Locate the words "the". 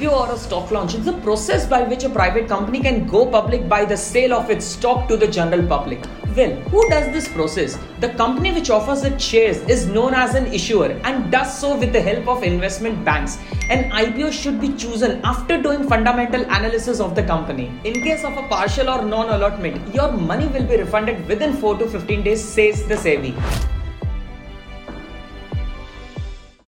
3.84-3.96, 5.16-5.28, 8.00-8.08, 11.92-12.00, 17.14-17.22, 22.86-22.94